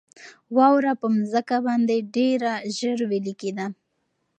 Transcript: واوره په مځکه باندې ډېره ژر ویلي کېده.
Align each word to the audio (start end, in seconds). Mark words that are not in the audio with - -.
واوره 0.55 0.93
په 1.01 1.07
مځکه 1.15 1.57
باندې 1.67 2.07
ډېره 2.15 2.51
ژر 2.77 2.99
ویلي 3.09 3.33
کېده. 3.41 3.65